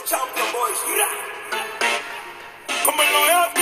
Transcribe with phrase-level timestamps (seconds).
[0.00, 0.78] the champion boys.
[2.84, 3.57] Como en los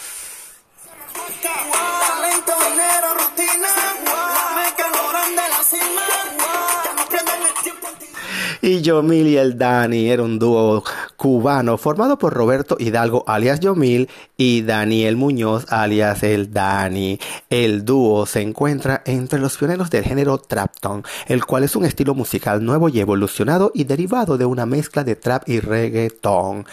[8.62, 10.84] Y Yomil y el Dani era un dúo
[11.24, 17.18] cubano formado por Roberto Hidalgo alias Yomil y Daniel Muñoz alias el Dani.
[17.50, 22.14] El dúo se encuentra entre los pioneros del género trapton, el cual es un estilo
[22.14, 26.66] musical nuevo y evolucionado y derivado de una mezcla de trap y reggaeton.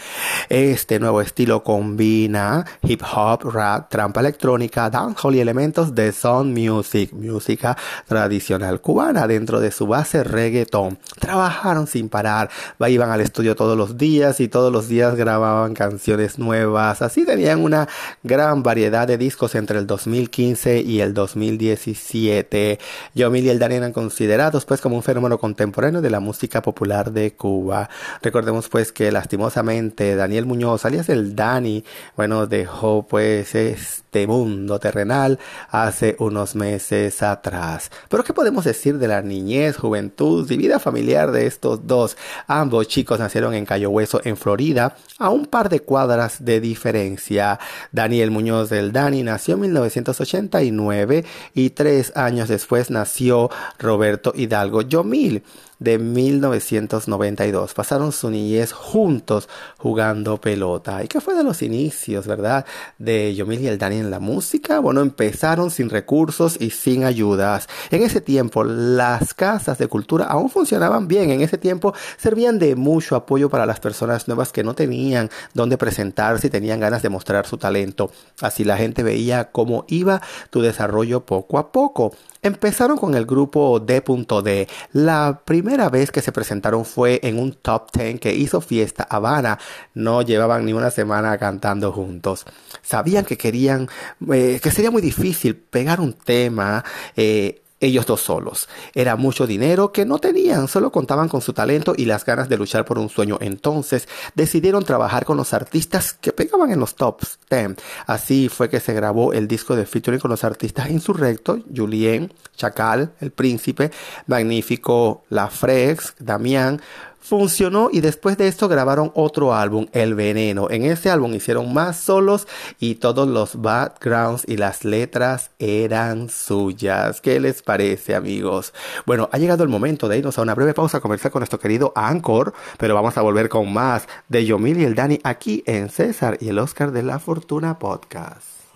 [0.49, 7.13] Este nuevo estilo combina hip hop, rap, trampa electrónica, dancehall y elementos de sound music,
[7.13, 10.99] música tradicional cubana dentro de su base reggaeton.
[11.21, 12.49] Trabajaron sin parar,
[12.89, 17.01] iban al estudio todos los días y todos los días grababan canciones nuevas.
[17.01, 17.87] Así tenían una
[18.23, 22.79] gran variedad de discos entre el 2015 y el 2017.
[23.13, 27.11] Yomil y el Dani eran considerados pues como un fenómeno contemporáneo de la música popular
[27.11, 27.89] de Cuba.
[28.21, 31.83] Recordemos pues que lastimosamente Daniel Muñoz, alias el Dani,
[32.17, 37.91] bueno, dejó pues este mundo terrenal hace unos meses atrás.
[38.09, 42.17] Pero ¿qué podemos decir de la niñez, juventud y vida familiar de estos dos?
[42.47, 47.59] Ambos chicos nacieron en Cayo Hueso, en Florida, a un par de cuadras de diferencia.
[47.91, 53.49] Daniel Muñoz del Dani nació en 1989 y tres años después nació
[53.79, 55.43] Roberto Hidalgo Yomil
[55.81, 57.73] de 1992.
[57.73, 61.03] Pasaron su niñez juntos jugando pelota.
[61.03, 62.65] ¿Y qué fue de los inicios, verdad?
[62.99, 64.79] De Yomil y el Dani en la música.
[64.79, 67.67] Bueno, empezaron sin recursos y sin ayudas.
[67.89, 71.31] En ese tiempo, las casas de cultura aún funcionaban bien.
[71.31, 75.79] En ese tiempo, servían de mucho apoyo para las personas nuevas que no tenían dónde
[75.79, 78.11] presentarse y tenían ganas de mostrar su talento.
[78.39, 80.21] Así la gente veía cómo iba
[80.51, 82.13] tu desarrollo poco a poco.
[82.43, 84.67] Empezaron con el grupo D.D.
[84.93, 89.59] La primera vez que se presentaron fue en un top 10 que hizo Fiesta Habana.
[89.93, 92.45] No llevaban ni una semana cantando juntos.
[92.81, 93.89] Sabían que querían,
[94.33, 96.83] eh, que sería muy difícil pegar un tema.
[97.15, 98.69] Eh, ellos dos solos.
[98.93, 102.57] Era mucho dinero que no tenían, solo contaban con su talento y las ganas de
[102.57, 103.37] luchar por un sueño.
[103.41, 107.75] Entonces decidieron trabajar con los artistas que pegaban en los tops 10.
[108.05, 113.13] Así fue que se grabó el disco de featuring con los artistas Insurrecto, Julien, Chacal,
[113.19, 113.91] El Príncipe,
[114.27, 116.81] Magnífico, La Frex, Damián,
[117.21, 120.69] funcionó y después de esto grabaron otro álbum, El Veneno.
[120.69, 122.47] En ese álbum hicieron más solos
[122.79, 127.21] y todos los backgrounds y las letras eran suyas.
[127.21, 128.73] ¿Qué les parece, amigos?
[129.05, 131.59] Bueno, ha llegado el momento de irnos a una breve pausa a conversar con nuestro
[131.59, 135.89] querido Anchor, pero vamos a volver con más de Yomil y el Dani aquí en
[135.89, 138.70] César y el Oscar de la Fortuna Podcast.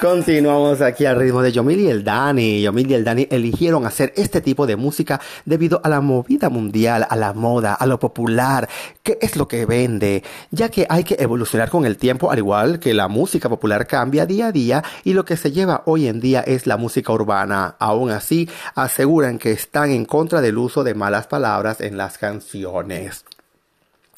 [0.00, 2.62] Continuamos aquí al ritmo de Yomil y el Dani.
[2.62, 7.06] Yomil y el Dani eligieron hacer este tipo de música debido a la movida mundial,
[7.10, 8.66] a la moda, a lo popular,
[9.02, 12.78] que es lo que vende, ya que hay que evolucionar con el tiempo, al igual
[12.78, 16.18] que la música popular cambia día a día y lo que se lleva hoy en
[16.18, 17.76] día es la música urbana.
[17.78, 23.26] Aún así, aseguran que están en contra del uso de malas palabras en las canciones.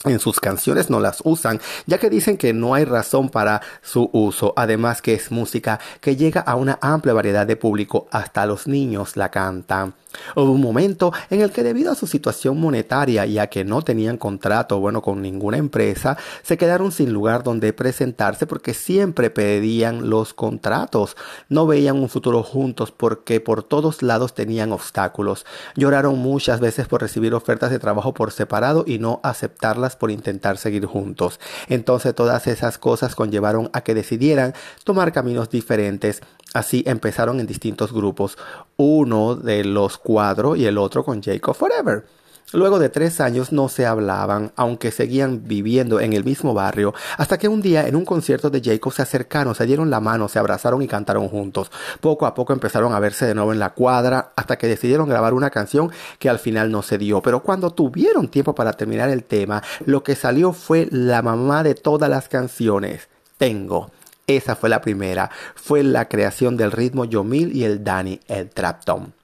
[0.04, 4.10] En sus canciones no las usan, ya que dicen que no hay razón para su
[4.12, 8.66] uso, además que es música que llega a una amplia variedad de público, hasta los
[8.66, 9.94] niños la cantan.
[10.36, 13.82] Hubo un momento en el que debido a su situación monetaria y a que no
[13.82, 20.10] tenían contrato bueno con ninguna empresa, se quedaron sin lugar donde presentarse porque siempre pedían
[20.10, 21.16] los contratos.
[21.48, 25.46] No veían un futuro juntos porque por todos lados tenían obstáculos.
[25.76, 30.58] Lloraron muchas veces por recibir ofertas de trabajo por separado y no aceptarlas por intentar
[30.58, 31.40] seguir juntos.
[31.68, 34.54] Entonces todas esas cosas conllevaron a que decidieran
[34.84, 36.22] tomar caminos diferentes
[36.54, 38.36] Así empezaron en distintos grupos,
[38.76, 42.04] uno de los cuatro y el otro con Jacob Forever.
[42.52, 47.38] Luego de tres años no se hablaban, aunque seguían viviendo en el mismo barrio, hasta
[47.38, 50.38] que un día en un concierto de Jacob se acercaron, se dieron la mano, se
[50.38, 51.70] abrazaron y cantaron juntos.
[52.00, 55.32] Poco a poco empezaron a verse de nuevo en la cuadra, hasta que decidieron grabar
[55.32, 57.22] una canción que al final no se dio.
[57.22, 61.74] Pero cuando tuvieron tiempo para terminar el tema, lo que salió fue la mamá de
[61.74, 63.08] todas las canciones.
[63.38, 63.90] Tengo.
[64.26, 65.30] Esa fue la primera.
[65.54, 69.21] Fue la creación del ritmo Yomil y el Danny, el Trapton.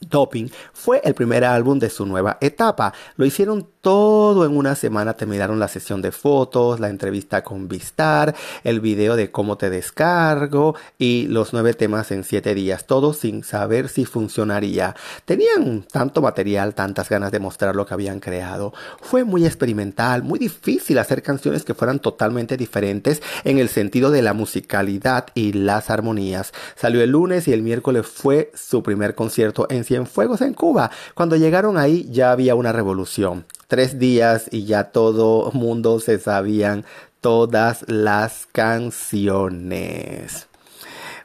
[0.00, 2.92] Doping fue el primer álbum de su nueva etapa.
[3.16, 5.14] Lo hicieron todo en una semana.
[5.14, 8.34] Terminaron la sesión de fotos, la entrevista con Vistar,
[8.64, 12.86] el video de cómo te descargo y los nueve temas en siete días.
[12.86, 14.94] Todo sin saber si funcionaría.
[15.24, 18.72] Tenían tanto material, tantas ganas de mostrar lo que habían creado.
[19.00, 24.22] Fue muy experimental, muy difícil hacer canciones que fueran totalmente diferentes en el sentido de
[24.22, 26.52] la musicalidad y las armonías.
[26.76, 30.90] Salió el lunes y el miércoles fue su primer concierto en Cienfuegos en Cuba.
[31.14, 33.46] Cuando llegaron ahí ya había una revolución.
[33.68, 36.86] Tres días y ya todo mundo se sabían
[37.20, 40.48] todas las canciones.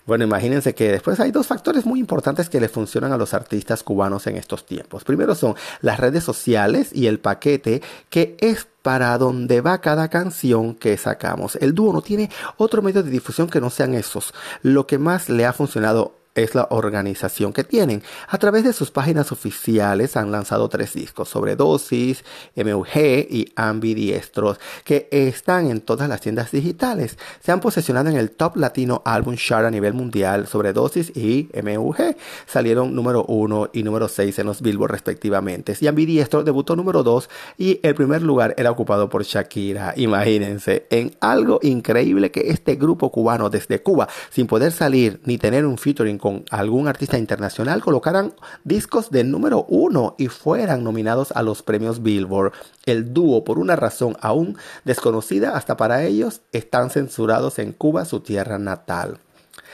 [0.06, 3.82] Bueno, imagínense que después hay dos factores muy importantes que le funcionan a los artistas
[3.84, 5.06] cubanos en estos tiempos.
[5.06, 10.76] Primero son las redes sociales y el paquete que es para donde va cada canción
[10.76, 11.56] que sacamos.
[11.56, 14.34] El dúo no tiene otro medio de difusión que no sean esos.
[14.62, 18.04] Lo que más le ha funcionado es la organización que tienen.
[18.28, 22.24] A través de sus páginas oficiales han lanzado tres discos, Sobredosis,
[22.56, 22.98] MUG
[23.30, 27.18] y Ambidiestros, que están en todas las tiendas digitales.
[27.44, 32.16] Se han posicionado en el Top Latino Album Chart a nivel mundial, Sobredosis y MUG.
[32.48, 35.76] Salieron número 1 y número 6 en los Billboard respectivamente.
[35.80, 39.94] Y Ambidiestro debutó número 2 y el primer lugar era ocupado por Shakira.
[39.98, 45.66] Imagínense, en algo increíble que este grupo cubano desde Cuba, sin poder salir ni tener
[45.66, 48.34] un featuring con algún artista internacional colocaran
[48.64, 52.54] discos de número uno y fueran nominados a los premios Billboard.
[52.86, 54.56] El dúo, por una razón aún
[54.86, 59.18] desconocida hasta para ellos, están censurados en Cuba, su tierra natal.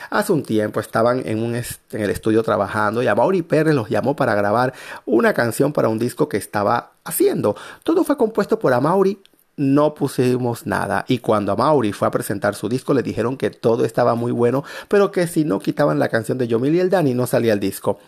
[0.10, 3.88] Hace un tiempo estaban en, un en el estudio trabajando y a Mauri Pérez los
[3.88, 4.74] llamó para grabar
[5.06, 7.56] una canción para un disco que estaba haciendo.
[7.84, 9.20] Todo fue compuesto por Amaury
[9.60, 11.04] no pusimos nada.
[11.10, 14.32] Y cuando a Mauri fue a presentar su disco, le dijeron que todo estaba muy
[14.32, 17.52] bueno, pero que si no quitaban la canción de Yomil y el Dani, no salía
[17.52, 18.00] el disco.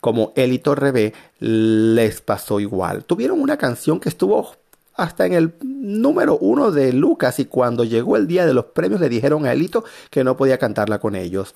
[0.00, 3.04] Como Elito Rebe les pasó igual.
[3.04, 4.52] Tuvieron una canción que estuvo
[4.94, 9.00] hasta en el número uno de Lucas y cuando llegó el día de los premios
[9.00, 11.54] le dijeron a Elito que no podía cantarla con ellos.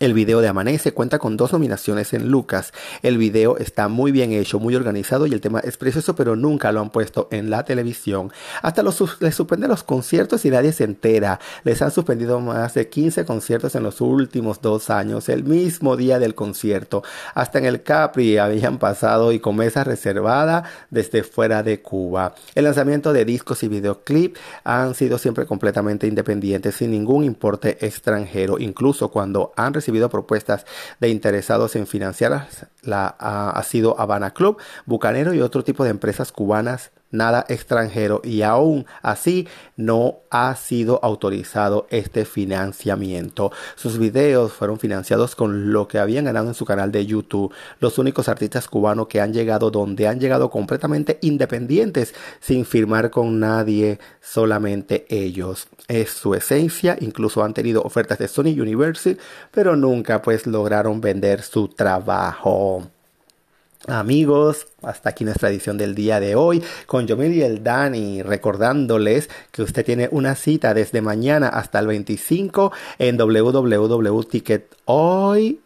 [0.00, 2.72] El video de Amanece cuenta con dos nominaciones en Lucas.
[3.02, 6.70] El video está muy bien hecho, muy organizado y el tema es precioso, pero nunca
[6.70, 8.30] lo han puesto en la televisión.
[8.62, 11.40] Hasta los, les suspenden los conciertos y nadie se entera.
[11.64, 16.20] Les han suspendido más de 15 conciertos en los últimos dos años, el mismo día
[16.20, 17.02] del concierto.
[17.34, 22.34] Hasta en el Capri habían pasado y con mesa reservada desde fuera de Cuba.
[22.54, 28.58] El lanzamiento de discos y videoclip han sido siempre completamente independientes, sin ningún importe extranjero,
[28.60, 30.66] incluso cuando han recibido propuestas
[31.00, 32.46] de interesados en financiar
[32.82, 38.20] la, ha, ha sido Habana Club, Bucanero y otro tipo de empresas cubanas nada extranjero
[38.24, 43.50] y aún así no ha sido autorizado este financiamiento.
[43.76, 47.52] Sus videos fueron financiados con lo que habían ganado en su canal de YouTube.
[47.80, 53.40] Los únicos artistas cubanos que han llegado donde han llegado completamente independientes sin firmar con
[53.40, 55.68] nadie, solamente ellos.
[55.88, 59.18] Es su esencia, incluso han tenido ofertas de Sony Universal,
[59.50, 62.90] pero nunca pues lograron vender su trabajo.
[63.86, 69.30] Amigos, hasta aquí nuestra edición del día de hoy con Yomil y el Dani, recordándoles
[69.52, 75.60] que usted tiene una cita desde mañana hasta el 25 en www.tickethoy